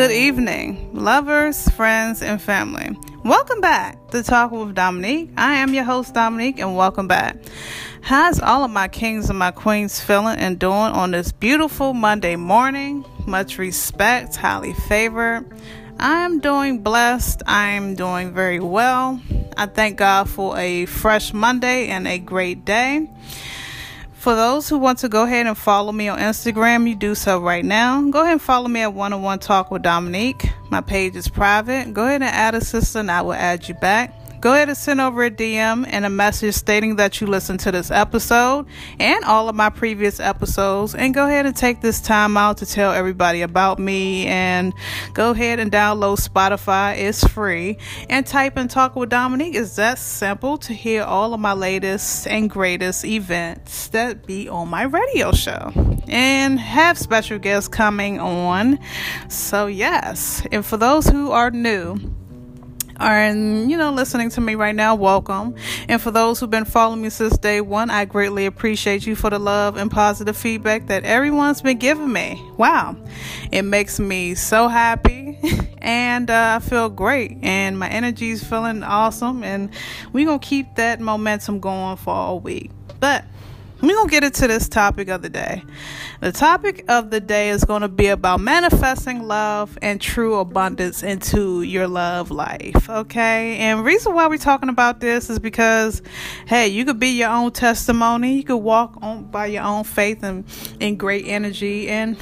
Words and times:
Good 0.00 0.12
evening, 0.12 0.94
lovers, 0.94 1.68
friends, 1.68 2.22
and 2.22 2.40
family. 2.40 2.96
Welcome 3.22 3.60
back 3.60 4.08
to 4.12 4.22
Talk 4.22 4.50
with 4.50 4.74
Dominique. 4.74 5.28
I 5.36 5.56
am 5.56 5.74
your 5.74 5.84
host, 5.84 6.14
Dominique, 6.14 6.58
and 6.58 6.74
welcome 6.74 7.06
back. 7.06 7.36
How's 8.00 8.40
all 8.40 8.64
of 8.64 8.70
my 8.70 8.88
kings 8.88 9.28
and 9.28 9.38
my 9.38 9.50
queens 9.50 10.00
feeling 10.00 10.38
and 10.38 10.58
doing 10.58 10.72
on 10.72 11.10
this 11.10 11.32
beautiful 11.32 11.92
Monday 11.92 12.36
morning? 12.36 13.04
Much 13.26 13.58
respect, 13.58 14.36
highly 14.36 14.72
favored. 14.72 15.44
I'm 15.98 16.40
doing 16.40 16.82
blessed. 16.82 17.42
I'm 17.46 17.94
doing 17.94 18.32
very 18.32 18.58
well. 18.58 19.20
I 19.58 19.66
thank 19.66 19.98
God 19.98 20.30
for 20.30 20.56
a 20.56 20.86
fresh 20.86 21.34
Monday 21.34 21.88
and 21.88 22.08
a 22.08 22.18
great 22.18 22.64
day. 22.64 23.06
For 24.20 24.34
those 24.34 24.68
who 24.68 24.76
want 24.76 24.98
to 24.98 25.08
go 25.08 25.22
ahead 25.22 25.46
and 25.46 25.56
follow 25.56 25.92
me 25.92 26.08
on 26.08 26.18
Instagram, 26.18 26.86
you 26.86 26.94
do 26.94 27.14
so 27.14 27.40
right 27.40 27.64
now. 27.64 28.02
Go 28.10 28.20
ahead 28.20 28.32
and 28.32 28.42
follow 28.42 28.68
me 28.68 28.80
at 28.80 28.92
One 28.92 29.14
on 29.14 29.22
One 29.22 29.38
Talk 29.38 29.70
with 29.70 29.80
Dominique. 29.80 30.46
My 30.68 30.82
page 30.82 31.16
is 31.16 31.26
private. 31.26 31.94
Go 31.94 32.04
ahead 32.04 32.20
and 32.20 32.24
add 32.24 32.54
a 32.54 32.62
sister, 32.62 32.98
and 32.98 33.10
I 33.10 33.22
will 33.22 33.32
add 33.32 33.66
you 33.66 33.74
back 33.76 34.19
go 34.40 34.54
ahead 34.54 34.68
and 34.68 34.76
send 34.76 35.00
over 35.00 35.24
a 35.24 35.30
DM 35.30 35.84
and 35.86 36.06
a 36.06 36.10
message 36.10 36.54
stating 36.54 36.96
that 36.96 37.20
you 37.20 37.26
listened 37.26 37.60
to 37.60 37.70
this 37.70 37.90
episode 37.90 38.66
and 38.98 39.24
all 39.24 39.48
of 39.48 39.54
my 39.54 39.68
previous 39.68 40.18
episodes. 40.18 40.94
And 40.94 41.12
go 41.12 41.26
ahead 41.26 41.44
and 41.46 41.54
take 41.54 41.80
this 41.82 42.00
time 42.00 42.36
out 42.36 42.58
to 42.58 42.66
tell 42.66 42.92
everybody 42.92 43.42
about 43.42 43.78
me. 43.78 44.26
And 44.26 44.72
go 45.12 45.30
ahead 45.30 45.60
and 45.60 45.70
download 45.70 46.26
Spotify, 46.26 46.96
it's 46.96 47.26
free. 47.26 47.76
And 48.08 48.26
type 48.26 48.56
and 48.56 48.70
Talk 48.70 48.96
with 48.96 49.10
Dominique. 49.10 49.54
Is 49.54 49.76
that 49.76 49.98
simple 49.98 50.56
to 50.58 50.72
hear 50.72 51.02
all 51.02 51.34
of 51.34 51.40
my 51.40 51.52
latest 51.52 52.26
and 52.26 52.48
greatest 52.48 53.04
events 53.04 53.88
that 53.88 54.26
be 54.26 54.48
on 54.48 54.68
my 54.68 54.84
radio 54.84 55.32
show? 55.32 55.72
And 56.08 56.58
have 56.58 56.98
special 56.98 57.38
guests 57.38 57.68
coming 57.68 58.18
on. 58.18 58.78
So, 59.28 59.66
yes. 59.66 60.46
And 60.50 60.64
for 60.64 60.76
those 60.76 61.06
who 61.06 61.30
are 61.30 61.50
new, 61.50 61.98
are 63.00 63.28
you 63.28 63.76
know 63.78 63.90
listening 63.92 64.28
to 64.30 64.40
me 64.40 64.54
right 64.54 64.74
now 64.74 64.94
welcome. 64.94 65.54
And 65.88 66.00
for 66.00 66.10
those 66.10 66.38
who've 66.38 66.50
been 66.50 66.66
following 66.66 67.00
me 67.00 67.10
since 67.10 67.38
day 67.38 67.60
one 67.60 67.90
i 67.90 68.04
greatly 68.04 68.46
appreciate 68.46 69.06
you 69.06 69.16
for 69.16 69.30
the 69.30 69.38
love 69.38 69.76
and 69.76 69.90
positive 69.90 70.36
feedback 70.36 70.86
that 70.88 71.04
everyone's 71.04 71.62
been 71.62 71.78
giving 71.78 72.12
me. 72.12 72.40
Wow. 72.56 72.96
It 73.50 73.62
makes 73.62 73.98
me 73.98 74.34
so 74.34 74.68
happy 74.68 75.38
and 75.78 76.30
uh, 76.30 76.58
i 76.60 76.64
feel 76.64 76.90
great 76.90 77.38
and 77.42 77.78
my 77.78 77.88
energy 77.88 78.30
is 78.30 78.44
feeling 78.44 78.82
awesome 78.82 79.42
and 79.42 79.70
we're 80.12 80.26
gonna 80.26 80.38
keep 80.38 80.74
that 80.76 81.00
momentum 81.00 81.58
going 81.58 81.96
for 81.96 82.12
all 82.12 82.38
week. 82.38 82.70
But 83.00 83.24
we're 83.82 83.94
going 83.94 84.08
to 84.08 84.10
get 84.10 84.24
into 84.24 84.46
this 84.46 84.68
topic 84.68 85.08
of 85.08 85.22
the 85.22 85.30
day. 85.30 85.64
The 86.20 86.32
topic 86.32 86.84
of 86.88 87.10
the 87.10 87.20
day 87.20 87.50
is 87.50 87.64
going 87.64 87.82
to 87.82 87.88
be 87.88 88.08
about 88.08 88.40
manifesting 88.40 89.22
love 89.22 89.78
and 89.80 90.00
true 90.00 90.36
abundance 90.36 91.02
into 91.02 91.62
your 91.62 91.88
love 91.88 92.30
life. 92.30 92.90
Okay. 92.90 93.56
And 93.58 93.84
reason 93.84 94.14
why 94.14 94.26
we're 94.26 94.38
talking 94.38 94.68
about 94.68 95.00
this 95.00 95.30
is 95.30 95.38
because, 95.38 96.02
hey, 96.46 96.68
you 96.68 96.84
could 96.84 96.98
be 96.98 97.08
your 97.08 97.30
own 97.30 97.52
testimony. 97.52 98.36
You 98.36 98.44
could 98.44 98.56
walk 98.58 98.98
on 99.00 99.24
by 99.24 99.46
your 99.46 99.62
own 99.62 99.84
faith 99.84 100.22
and 100.22 100.44
in 100.78 100.96
great 100.96 101.26
energy 101.26 101.88
and 101.88 102.16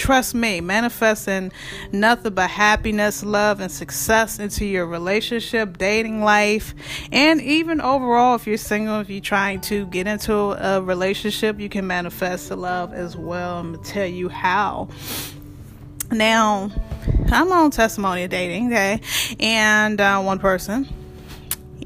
Trust 0.00 0.34
me, 0.34 0.62
manifesting 0.62 1.52
nothing 1.92 2.32
but 2.32 2.48
happiness, 2.48 3.22
love, 3.22 3.60
and 3.60 3.70
success 3.70 4.38
into 4.38 4.64
your 4.64 4.86
relationship, 4.86 5.76
dating 5.76 6.22
life, 6.22 6.74
and 7.12 7.38
even 7.42 7.82
overall, 7.82 8.34
if 8.34 8.46
you're 8.46 8.56
single, 8.56 9.00
if 9.00 9.10
you're 9.10 9.20
trying 9.20 9.60
to 9.60 9.84
get 9.88 10.06
into 10.06 10.34
a 10.34 10.80
relationship, 10.80 11.60
you 11.60 11.68
can 11.68 11.86
manifest 11.86 12.48
the 12.48 12.56
love 12.56 12.94
as 12.94 13.14
well. 13.14 13.58
I'm 13.58 13.74
gonna 13.74 13.84
tell 13.84 14.06
you 14.06 14.30
how. 14.30 14.88
Now, 16.10 16.70
I'm 17.30 17.52
on 17.52 17.70
testimony 17.70 18.24
of 18.24 18.30
dating, 18.30 18.68
okay, 18.68 19.02
and 19.38 20.00
uh, 20.00 20.22
one 20.22 20.38
person, 20.38 20.88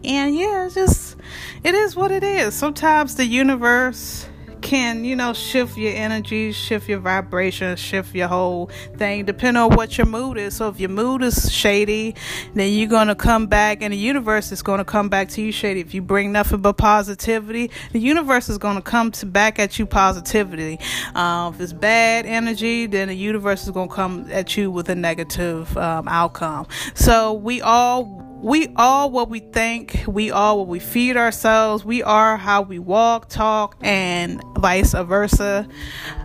and 0.04 0.36
yeah, 0.36 0.66
it's 0.66 0.76
just 0.76 1.16
it 1.64 1.74
is 1.74 1.96
what 1.96 2.12
it 2.12 2.22
is. 2.22 2.54
Sometimes 2.54 3.16
the 3.16 3.26
universe 3.26 4.28
can, 4.64 5.04
you 5.04 5.14
know, 5.14 5.34
shift 5.34 5.76
your 5.76 5.92
energy, 5.94 6.50
shift 6.50 6.88
your 6.88 6.98
vibration, 6.98 7.76
shift 7.76 8.14
your 8.14 8.28
whole 8.28 8.70
thing, 8.96 9.26
depending 9.26 9.62
on 9.62 9.76
what 9.76 9.98
your 9.98 10.06
mood 10.06 10.38
is. 10.38 10.56
So 10.56 10.68
if 10.68 10.80
your 10.80 10.88
mood 10.88 11.22
is 11.22 11.52
shady, 11.52 12.16
then 12.54 12.72
you're 12.72 12.88
going 12.88 13.08
to 13.08 13.14
come 13.14 13.46
back 13.46 13.82
and 13.82 13.92
the 13.92 13.98
universe 13.98 14.50
is 14.52 14.62
going 14.62 14.78
to 14.78 14.84
come 14.84 15.10
back 15.10 15.28
to 15.30 15.42
you 15.42 15.52
shady. 15.52 15.80
If 15.80 15.92
you 15.92 16.00
bring 16.00 16.32
nothing 16.32 16.62
but 16.62 16.78
positivity, 16.78 17.70
the 17.92 18.00
universe 18.00 18.48
is 18.48 18.56
going 18.56 18.76
to 18.76 18.82
come 18.82 19.12
to 19.12 19.26
back 19.26 19.58
at 19.58 19.78
you 19.78 19.84
positivity. 19.84 20.80
Uh, 21.14 21.52
if 21.54 21.60
it's 21.60 21.74
bad 21.74 22.24
energy, 22.24 22.86
then 22.86 23.08
the 23.08 23.14
universe 23.14 23.64
is 23.64 23.70
going 23.70 23.90
to 23.90 23.94
come 23.94 24.26
at 24.32 24.56
you 24.56 24.70
with 24.70 24.88
a 24.88 24.94
negative 24.94 25.76
um, 25.76 26.08
outcome. 26.08 26.66
So 26.94 27.34
we 27.34 27.60
all 27.60 28.23
we 28.44 28.68
are 28.76 29.08
what 29.08 29.30
we 29.30 29.40
think, 29.40 30.04
we 30.06 30.30
are 30.30 30.54
what 30.54 30.66
we 30.66 30.78
feed 30.78 31.16
ourselves, 31.16 31.82
we 31.82 32.02
are 32.02 32.36
how 32.36 32.60
we 32.60 32.78
walk, 32.78 33.30
talk, 33.30 33.74
and 33.80 34.42
vice 34.58 34.92
versa. 34.92 35.66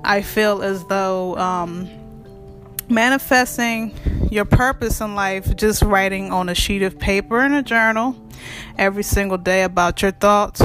I 0.03 0.21
feel 0.21 0.61
as 0.61 0.83
though 0.87 1.37
um, 1.37 1.89
manifesting 2.89 3.93
your 4.29 4.43
purpose 4.43 4.99
in 4.99 5.15
life, 5.15 5.55
just 5.55 5.81
writing 5.81 6.33
on 6.33 6.49
a 6.49 6.55
sheet 6.55 6.81
of 6.81 6.99
paper 6.99 7.39
in 7.39 7.53
a 7.53 7.63
journal 7.63 8.17
every 8.77 9.03
single 9.03 9.37
day 9.37 9.63
about 9.63 10.01
your 10.01 10.11
thoughts, 10.11 10.61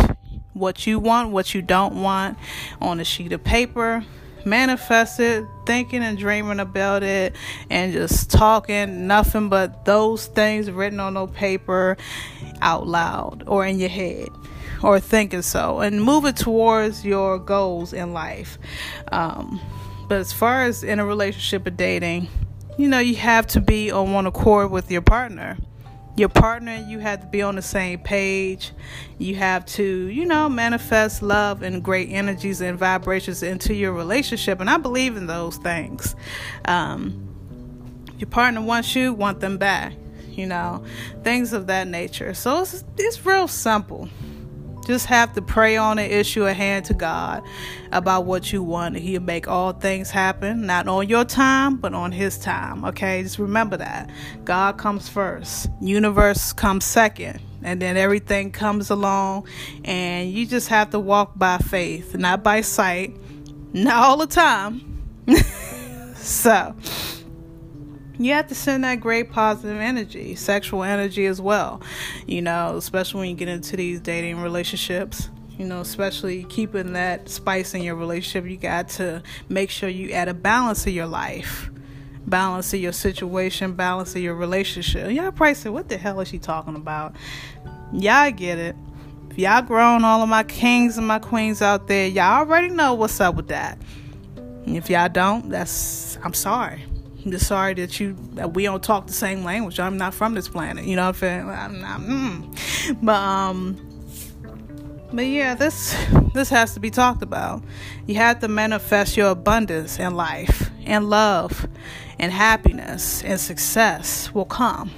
what 0.54 0.88
you 0.88 0.98
want, 0.98 1.30
what 1.30 1.54
you 1.54 1.62
don't 1.62 2.02
want 2.02 2.36
on 2.80 2.98
a 2.98 3.04
sheet 3.04 3.32
of 3.32 3.44
paper 3.44 4.04
manifest 4.46 5.20
it, 5.20 5.44
thinking 5.66 6.02
and 6.02 6.18
dreaming 6.18 6.60
about 6.60 7.02
it, 7.02 7.34
and 7.70 7.92
just 7.92 8.30
talking 8.30 9.06
nothing 9.06 9.48
but 9.48 9.84
those 9.84 10.26
things 10.26 10.70
written 10.70 11.00
on 11.00 11.14
no 11.14 11.26
paper 11.26 11.96
out 12.60 12.86
loud 12.86 13.44
or 13.46 13.66
in 13.66 13.78
your 13.78 13.88
head 13.88 14.28
or 14.82 15.00
thinking 15.00 15.42
so, 15.42 15.80
and 15.80 16.02
move 16.02 16.24
it 16.24 16.36
towards 16.36 17.04
your 17.04 17.38
goals 17.38 17.92
in 17.92 18.12
life. 18.12 18.58
Um, 19.10 19.60
but 20.08 20.18
as 20.18 20.32
far 20.32 20.64
as 20.64 20.84
in 20.84 20.98
a 20.98 21.06
relationship 21.06 21.66
or 21.66 21.70
dating, 21.70 22.28
you 22.76 22.88
know, 22.88 22.98
you 22.98 23.16
have 23.16 23.46
to 23.48 23.60
be 23.60 23.90
on 23.90 24.12
one 24.12 24.26
accord 24.26 24.70
with 24.70 24.90
your 24.90 25.02
partner 25.02 25.56
your 26.16 26.28
partner, 26.28 26.76
you 26.88 27.00
have 27.00 27.20
to 27.20 27.26
be 27.26 27.42
on 27.42 27.56
the 27.56 27.62
same 27.62 27.98
page. 27.98 28.72
You 29.18 29.34
have 29.36 29.66
to, 29.66 29.84
you 29.84 30.24
know, 30.24 30.48
manifest 30.48 31.22
love 31.22 31.62
and 31.62 31.82
great 31.82 32.10
energies 32.10 32.60
and 32.60 32.78
vibrations 32.78 33.42
into 33.42 33.74
your 33.74 33.92
relationship. 33.92 34.60
And 34.60 34.70
I 34.70 34.76
believe 34.76 35.16
in 35.16 35.26
those 35.26 35.56
things. 35.56 36.14
Um, 36.66 37.28
your 38.18 38.28
partner 38.28 38.62
wants 38.62 38.94
you, 38.94 39.12
want 39.12 39.40
them 39.40 39.58
back, 39.58 39.92
you 40.30 40.46
know, 40.46 40.84
things 41.24 41.52
of 41.52 41.66
that 41.66 41.88
nature. 41.88 42.32
So 42.32 42.62
it's, 42.62 42.84
it's 42.96 43.26
real 43.26 43.48
simple 43.48 44.08
just 44.84 45.06
have 45.06 45.32
to 45.34 45.42
pray 45.42 45.76
on 45.76 45.98
it, 45.98 46.10
issue 46.10 46.44
a 46.46 46.52
hand 46.52 46.84
to 46.86 46.94
God 46.94 47.42
about 47.92 48.24
what 48.26 48.52
you 48.52 48.62
want. 48.62 48.96
He'll 48.96 49.20
make 49.20 49.48
all 49.48 49.72
things 49.72 50.10
happen, 50.10 50.66
not 50.66 50.88
on 50.88 51.08
your 51.08 51.24
time, 51.24 51.76
but 51.76 51.94
on 51.94 52.12
His 52.12 52.38
time. 52.38 52.84
Okay, 52.84 53.22
just 53.22 53.38
remember 53.38 53.76
that. 53.76 54.10
God 54.44 54.78
comes 54.78 55.08
first, 55.08 55.68
universe 55.80 56.52
comes 56.52 56.84
second, 56.84 57.40
and 57.62 57.80
then 57.80 57.96
everything 57.96 58.52
comes 58.52 58.90
along, 58.90 59.46
and 59.84 60.30
you 60.30 60.46
just 60.46 60.68
have 60.68 60.90
to 60.90 60.98
walk 60.98 61.38
by 61.38 61.58
faith, 61.58 62.16
not 62.16 62.42
by 62.42 62.60
sight, 62.60 63.16
not 63.72 63.96
all 63.96 64.16
the 64.16 64.26
time. 64.26 65.02
so, 66.16 66.74
you 68.18 68.32
have 68.32 68.48
to 68.48 68.54
send 68.54 68.84
that 68.84 69.00
great 69.00 69.30
positive 69.30 69.78
energy, 69.78 70.34
sexual 70.34 70.82
energy 70.84 71.26
as 71.26 71.40
well. 71.40 71.80
You 72.26 72.42
know, 72.42 72.76
especially 72.76 73.20
when 73.20 73.30
you 73.30 73.36
get 73.36 73.48
into 73.48 73.76
these 73.76 74.00
dating 74.00 74.40
relationships. 74.40 75.30
You 75.58 75.66
know, 75.66 75.80
especially 75.80 76.42
keeping 76.44 76.94
that 76.94 77.28
spice 77.28 77.74
in 77.74 77.82
your 77.82 77.94
relationship, 77.94 78.50
you 78.50 78.56
got 78.56 78.88
to 78.90 79.22
make 79.48 79.70
sure 79.70 79.88
you 79.88 80.10
add 80.10 80.26
a 80.26 80.34
balance 80.34 80.82
to 80.82 80.90
your 80.90 81.06
life, 81.06 81.70
balance 82.26 82.74
of 82.74 82.80
your 82.80 82.90
situation, 82.90 83.74
balance 83.74 84.16
of 84.16 84.20
your 84.20 84.34
relationship. 84.34 85.12
Y'all 85.12 85.30
probably 85.30 85.54
say, 85.54 85.70
"What 85.70 85.88
the 85.88 85.96
hell 85.96 86.18
is 86.18 86.26
she 86.26 86.40
talking 86.40 86.74
about?" 86.74 87.14
Y'all 87.92 88.32
get 88.32 88.58
it. 88.58 88.74
If 89.30 89.38
y'all 89.38 89.62
grown, 89.62 90.04
all 90.04 90.22
of 90.22 90.28
my 90.28 90.42
kings 90.42 90.98
and 90.98 91.06
my 91.06 91.20
queens 91.20 91.62
out 91.62 91.86
there, 91.86 92.08
y'all 92.08 92.40
already 92.40 92.70
know 92.70 92.94
what's 92.94 93.20
up 93.20 93.36
with 93.36 93.48
that. 93.48 93.78
And 94.36 94.76
if 94.76 94.90
y'all 94.90 95.08
don't, 95.08 95.50
that's 95.50 96.18
I'm 96.24 96.34
sorry. 96.34 96.84
Sorry 97.38 97.74
that 97.74 97.98
you 98.00 98.16
that 98.34 98.54
we 98.54 98.64
don't 98.64 98.82
talk 98.82 99.06
the 99.06 99.12
same 99.12 99.44
language. 99.44 99.80
I'm 99.80 99.96
not 99.96 100.14
from 100.14 100.34
this 100.34 100.48
planet. 100.48 100.84
You 100.84 100.96
know 100.96 101.06
what 101.06 101.22
I'm 101.22 101.74
saying? 101.74 101.82
Mm. 101.82 102.98
But 103.02 103.16
um 103.16 103.94
but 105.12 105.26
yeah, 105.26 105.54
this 105.54 105.96
this 106.34 106.48
has 106.48 106.74
to 106.74 106.80
be 106.80 106.90
talked 106.90 107.22
about. 107.22 107.62
You 108.06 108.16
have 108.16 108.40
to 108.40 108.48
manifest 108.48 109.16
your 109.16 109.30
abundance 109.30 109.98
in 109.98 110.14
life 110.14 110.70
and 110.84 111.08
love 111.08 111.66
and 112.18 112.32
happiness 112.32 113.22
and 113.22 113.38
success 113.38 114.32
will 114.34 114.44
come. 114.44 114.90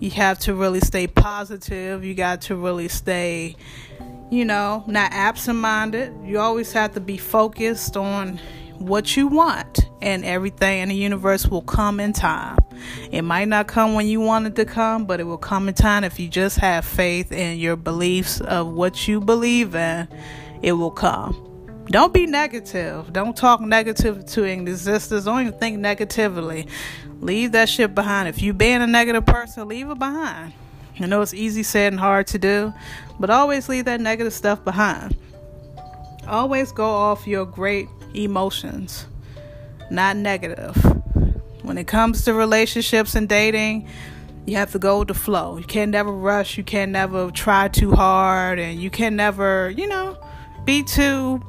You 0.00 0.10
have 0.10 0.38
to 0.40 0.54
really 0.54 0.80
stay 0.80 1.06
positive. 1.06 2.04
You 2.04 2.14
got 2.14 2.42
to 2.42 2.56
really 2.56 2.88
stay, 2.88 3.56
you 4.30 4.44
know, 4.44 4.84
not 4.86 5.12
absent 5.12 5.58
minded. 5.58 6.12
You 6.24 6.38
always 6.38 6.72
have 6.72 6.92
to 6.94 7.00
be 7.00 7.16
focused 7.16 7.96
on 7.96 8.38
what 8.78 9.16
you 9.16 9.28
want, 9.28 9.88
and 10.04 10.24
everything 10.24 10.80
in 10.80 10.90
the 10.90 10.94
universe 10.94 11.46
will 11.46 11.62
come 11.62 11.98
in 11.98 12.12
time. 12.12 12.58
It 13.10 13.22
might 13.22 13.48
not 13.48 13.66
come 13.66 13.94
when 13.94 14.06
you 14.06 14.20
want 14.20 14.46
it 14.46 14.54
to 14.56 14.66
come, 14.66 15.06
but 15.06 15.18
it 15.18 15.24
will 15.24 15.38
come 15.38 15.66
in 15.66 15.74
time 15.74 16.04
if 16.04 16.20
you 16.20 16.28
just 16.28 16.58
have 16.58 16.84
faith 16.84 17.32
in 17.32 17.58
your 17.58 17.74
beliefs 17.74 18.40
of 18.42 18.68
what 18.68 19.08
you 19.08 19.18
believe 19.20 19.74
in, 19.74 20.06
it 20.62 20.72
will 20.72 20.90
come. 20.90 21.40
Don't 21.86 22.12
be 22.12 22.26
negative. 22.26 23.12
Don't 23.12 23.36
talk 23.36 23.60
negative 23.60 24.24
to 24.26 24.44
existence. 24.44 25.24
Don't 25.24 25.40
even 25.40 25.58
think 25.58 25.78
negatively. 25.78 26.66
Leave 27.20 27.52
that 27.52 27.68
shit 27.68 27.94
behind. 27.94 28.28
If 28.28 28.42
you 28.42 28.52
being 28.52 28.82
a 28.82 28.86
negative 28.86 29.24
person, 29.24 29.68
leave 29.68 29.90
it 29.90 29.98
behind. 29.98 30.52
I 31.00 31.06
know 31.06 31.22
it's 31.22 31.34
easy 31.34 31.62
said 31.62 31.92
and 31.92 32.00
hard 32.00 32.26
to 32.28 32.38
do, 32.38 32.72
but 33.18 33.30
always 33.30 33.68
leave 33.68 33.86
that 33.86 34.00
negative 34.00 34.32
stuff 34.32 34.62
behind. 34.64 35.16
Always 36.26 36.72
go 36.72 36.88
off 36.88 37.26
your 37.26 37.44
great 37.44 37.88
emotions, 38.14 39.06
not 39.90 40.16
negative. 40.16 40.76
When 41.62 41.78
it 41.78 41.86
comes 41.86 42.24
to 42.24 42.34
relationships 42.34 43.14
and 43.14 43.28
dating, 43.28 43.88
you 44.46 44.56
have 44.56 44.72
to 44.72 44.78
go 44.78 44.98
with 44.98 45.08
the 45.08 45.14
flow. 45.14 45.56
You 45.56 45.64
can 45.64 45.90
never 45.90 46.12
rush, 46.12 46.58
you 46.58 46.64
can 46.64 46.92
never 46.92 47.30
try 47.30 47.68
too 47.68 47.92
hard, 47.92 48.58
and 48.58 48.80
you 48.80 48.90
can 48.90 49.16
never, 49.16 49.70
you 49.70 49.86
know, 49.86 50.18
be 50.64 50.82
too, 50.82 51.42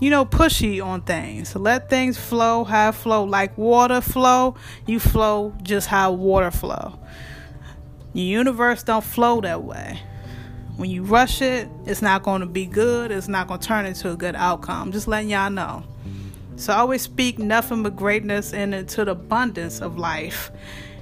you 0.00 0.10
know, 0.10 0.24
pushy 0.24 0.84
on 0.84 1.02
things. 1.02 1.50
So 1.50 1.58
let 1.58 1.90
things 1.90 2.16
flow 2.16 2.64
how 2.64 2.92
flow. 2.92 3.24
Like 3.24 3.56
water 3.58 4.00
flow, 4.00 4.54
you 4.86 4.98
flow 5.00 5.54
just 5.62 5.88
how 5.88 6.12
water 6.12 6.50
flow. 6.50 6.98
The 8.14 8.20
universe 8.20 8.82
don't 8.82 9.04
flow 9.04 9.40
that 9.42 9.62
way. 9.64 10.00
When 10.76 10.88
you 10.88 11.02
rush 11.02 11.42
it, 11.42 11.68
it's 11.86 12.00
not 12.00 12.22
going 12.22 12.40
to 12.40 12.46
be 12.46 12.64
good. 12.64 13.10
It's 13.10 13.28
not 13.28 13.48
going 13.48 13.60
to 13.60 13.66
turn 13.66 13.84
into 13.84 14.10
a 14.10 14.16
good 14.16 14.36
outcome. 14.36 14.92
Just 14.92 15.08
letting 15.08 15.28
y'all 15.28 15.50
know. 15.50 15.82
So 16.58 16.72
always 16.74 17.02
speak 17.02 17.38
nothing 17.38 17.84
but 17.84 17.94
greatness 17.94 18.52
and 18.52 18.74
into 18.74 19.04
the 19.04 19.12
abundance 19.12 19.80
of 19.80 19.96
life. 19.96 20.50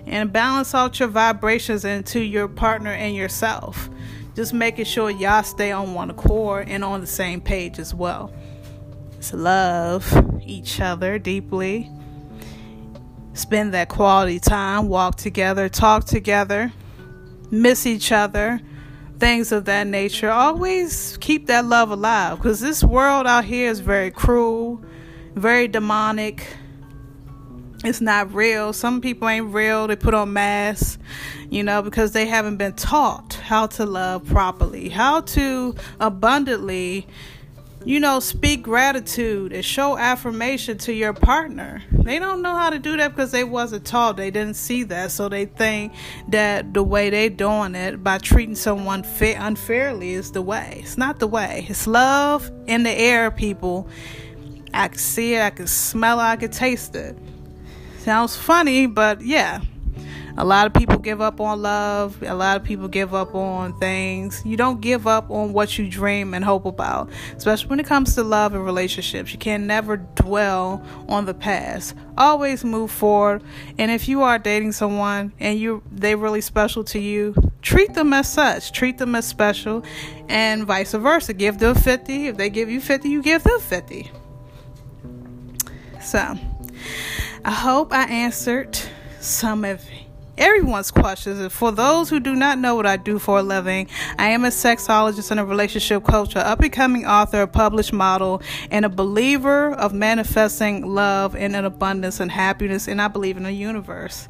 And 0.06 0.30
balance 0.30 0.74
out 0.74 1.00
your 1.00 1.08
vibrations 1.08 1.84
into 1.84 2.20
your 2.20 2.46
partner 2.46 2.92
and 2.92 3.16
yourself. 3.16 3.88
Just 4.34 4.52
making 4.52 4.84
sure 4.84 5.08
y'all 5.10 5.42
stay 5.42 5.72
on 5.72 5.94
one 5.94 6.10
accord 6.10 6.68
and 6.68 6.84
on 6.84 7.00
the 7.00 7.06
same 7.06 7.40
page 7.40 7.78
as 7.78 7.94
well. 7.94 8.32
To 9.22 9.36
love 9.38 10.40
each 10.44 10.78
other 10.78 11.18
deeply. 11.18 11.90
Spend 13.32 13.72
that 13.72 13.88
quality 13.88 14.38
time, 14.38 14.88
walk 14.88 15.16
together, 15.16 15.70
talk 15.70 16.04
together, 16.04 16.70
miss 17.50 17.86
each 17.86 18.12
other 18.12 18.60
things 19.18 19.52
of 19.52 19.64
that 19.64 19.86
nature. 19.86 20.30
Always 20.30 21.16
keep 21.18 21.46
that 21.46 21.64
love 21.64 21.90
alive 21.90 22.36
because 22.36 22.60
this 22.60 22.84
world 22.84 23.26
out 23.26 23.44
here 23.44 23.70
is 23.70 23.80
very 23.80 24.10
cruel, 24.10 24.82
very 25.36 25.68
demonic. 25.68 26.46
It's 27.84 28.00
not 28.00 28.34
real. 28.34 28.72
Some 28.72 29.00
people 29.00 29.28
ain't 29.28 29.52
real. 29.52 29.86
They 29.86 29.96
put 29.96 30.14
on 30.14 30.32
masks, 30.32 30.98
you 31.50 31.62
know, 31.62 31.82
because 31.82 32.12
they 32.12 32.26
haven't 32.26 32.56
been 32.56 32.72
taught 32.72 33.34
how 33.34 33.66
to 33.68 33.84
love 33.84 34.26
properly, 34.26 34.88
how 34.88 35.20
to 35.20 35.74
abundantly 36.00 37.06
you 37.86 38.00
know, 38.00 38.18
speak 38.18 38.64
gratitude 38.64 39.52
and 39.52 39.64
show 39.64 39.96
affirmation 39.96 40.76
to 40.76 40.92
your 40.92 41.12
partner. 41.12 41.84
They 41.92 42.18
don't 42.18 42.42
know 42.42 42.56
how 42.56 42.70
to 42.70 42.80
do 42.80 42.96
that 42.96 43.14
because 43.14 43.30
they 43.30 43.44
wasn't 43.44 43.86
taught. 43.86 44.16
They 44.16 44.32
didn't 44.32 44.56
see 44.56 44.82
that, 44.84 45.12
so 45.12 45.28
they 45.28 45.44
think 45.44 45.92
that 46.28 46.74
the 46.74 46.82
way 46.82 47.10
they 47.10 47.28
doing 47.28 47.76
it 47.76 48.02
by 48.02 48.18
treating 48.18 48.56
someone 48.56 49.04
fa- 49.04 49.36
unfairly 49.38 50.14
is 50.14 50.32
the 50.32 50.42
way. 50.42 50.80
It's 50.82 50.98
not 50.98 51.20
the 51.20 51.28
way. 51.28 51.66
It's 51.68 51.86
love 51.86 52.50
in 52.66 52.82
the 52.82 52.90
air, 52.90 53.30
people. 53.30 53.88
I 54.76 54.88
can 54.88 54.98
see 54.98 55.34
it, 55.34 55.42
I 55.42 55.50
can 55.50 55.66
smell 55.66 56.20
it, 56.20 56.24
I 56.24 56.36
can 56.36 56.50
taste 56.50 56.94
it. 56.94 57.16
Sounds 57.98 58.36
funny, 58.36 58.86
but 58.86 59.20
yeah. 59.22 59.60
A 60.38 60.44
lot 60.44 60.66
of 60.66 60.74
people 60.74 60.98
give 60.98 61.22
up 61.22 61.40
on 61.40 61.62
love. 61.62 62.22
A 62.22 62.34
lot 62.34 62.58
of 62.58 62.62
people 62.62 62.88
give 62.88 63.14
up 63.14 63.34
on 63.34 63.78
things. 63.80 64.42
You 64.44 64.58
don't 64.58 64.82
give 64.82 65.06
up 65.06 65.30
on 65.30 65.54
what 65.54 65.78
you 65.78 65.88
dream 65.88 66.34
and 66.34 66.44
hope 66.44 66.66
about, 66.66 67.08
especially 67.34 67.68
when 67.68 67.80
it 67.80 67.86
comes 67.86 68.14
to 68.16 68.22
love 68.22 68.54
and 68.54 68.62
relationships. 68.62 69.32
You 69.32 69.38
can 69.38 69.66
never 69.66 69.96
dwell 69.96 70.84
on 71.08 71.24
the 71.24 71.32
past. 71.32 71.94
Always 72.18 72.64
move 72.64 72.90
forward. 72.90 73.42
And 73.78 73.90
if 73.90 74.08
you 74.08 74.22
are 74.24 74.38
dating 74.38 74.72
someone 74.72 75.32
and 75.40 75.58
you 75.58 75.82
they 75.90 76.14
really 76.14 76.42
special 76.42 76.84
to 76.84 76.98
you, 76.98 77.34
treat 77.62 77.94
them 77.94 78.12
as 78.12 78.30
such. 78.30 78.72
Treat 78.72 78.98
them 78.98 79.14
as 79.14 79.26
special 79.26 79.84
and 80.28 80.66
vice 80.66 80.92
versa. 80.92 81.32
Give 81.32 81.56
them 81.58 81.74
50. 81.74 82.26
If 82.26 82.36
they 82.36 82.50
give 82.50 82.68
you 82.68 82.82
50, 82.82 83.08
you 83.08 83.22
give 83.22 83.42
them 83.42 83.58
50. 83.58 84.10
So, 86.06 86.38
I 87.44 87.50
hope 87.50 87.92
I 87.92 88.04
answered 88.04 88.78
some 89.18 89.64
of 89.64 89.84
everyone's 90.38 90.90
questions. 90.90 91.52
For 91.52 91.72
those 91.72 92.10
who 92.10 92.20
do 92.20 92.34
not 92.34 92.58
know 92.58 92.74
what 92.74 92.86
I 92.86 92.96
do 92.96 93.18
for 93.18 93.38
a 93.38 93.42
living, 93.42 93.88
I 94.18 94.28
am 94.28 94.44
a 94.44 94.48
sexologist 94.48 95.30
and 95.30 95.40
a 95.40 95.44
relationship 95.44 96.04
coach, 96.04 96.34
an 96.34 96.42
up 96.42 96.60
and 96.60 96.72
coming 96.72 97.06
author, 97.06 97.42
a 97.42 97.48
published 97.48 97.92
model, 97.92 98.42
and 98.70 98.84
a 98.84 98.88
believer 98.88 99.72
of 99.72 99.92
manifesting 99.92 100.86
love 100.86 101.34
and 101.34 101.56
an 101.56 101.64
abundance 101.64 102.20
and 102.20 102.30
happiness. 102.30 102.88
And 102.88 103.00
I 103.00 103.08
believe 103.08 103.36
in 103.36 103.44
the 103.44 103.52
universe. 103.52 104.28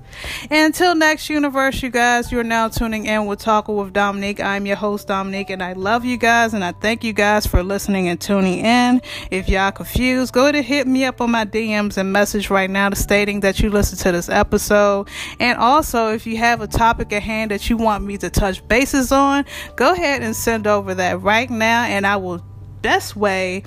And 0.50 0.66
until 0.66 0.94
next 0.94 1.28
universe, 1.28 1.82
you 1.82 1.90
guys, 1.90 2.30
you're 2.30 2.44
now 2.44 2.68
tuning 2.68 3.06
in 3.06 3.26
with 3.26 3.40
Talking 3.40 3.76
with 3.76 3.92
Dominique. 3.92 4.40
I'm 4.40 4.66
your 4.66 4.76
host, 4.76 5.08
Dominique, 5.08 5.50
and 5.50 5.62
I 5.62 5.72
love 5.72 6.04
you 6.04 6.16
guys 6.16 6.54
and 6.54 6.64
I 6.64 6.72
thank 6.72 7.04
you 7.04 7.12
guys 7.12 7.46
for 7.46 7.62
listening 7.62 8.08
and 8.08 8.20
tuning 8.20 8.64
in. 8.64 9.02
If 9.30 9.48
y'all 9.48 9.72
confused, 9.72 10.32
go 10.32 10.52
to 10.52 10.62
hit 10.62 10.86
me 10.86 11.04
up 11.04 11.20
on 11.20 11.30
my 11.30 11.44
DMs 11.44 11.96
and 11.96 12.12
message 12.12 12.50
right 12.50 12.70
now 12.70 12.90
stating 12.90 13.40
that 13.40 13.60
you 13.60 13.70
listened 13.70 14.00
to 14.00 14.12
this 14.12 14.28
episode. 14.28 15.08
And 15.40 15.58
also, 15.58 15.95
also, 15.96 16.14
if 16.14 16.26
you 16.26 16.36
have 16.36 16.60
a 16.60 16.66
topic 16.66 17.10
at 17.12 17.22
hand 17.22 17.50
that 17.50 17.70
you 17.70 17.76
want 17.78 18.04
me 18.04 18.18
to 18.18 18.28
touch 18.28 18.66
bases 18.68 19.12
on, 19.12 19.46
go 19.76 19.92
ahead 19.92 20.22
and 20.22 20.36
send 20.36 20.66
over 20.66 20.94
that 20.94 21.22
right 21.22 21.48
now, 21.48 21.84
and 21.84 22.06
I 22.06 22.16
will 22.16 22.44
best 22.82 23.16
way 23.16 23.62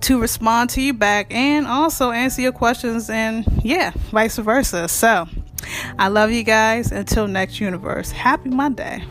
to 0.00 0.20
respond 0.20 0.70
to 0.70 0.82
you 0.82 0.92
back 0.92 1.32
and 1.32 1.66
also 1.66 2.10
answer 2.10 2.42
your 2.42 2.52
questions, 2.52 3.08
and 3.08 3.44
yeah, 3.62 3.92
vice 4.10 4.36
versa. 4.38 4.88
So, 4.88 5.28
I 5.96 6.08
love 6.08 6.32
you 6.32 6.42
guys. 6.42 6.90
Until 6.90 7.28
next 7.28 7.60
universe, 7.60 8.10
happy 8.10 8.50
Monday. 8.50 9.04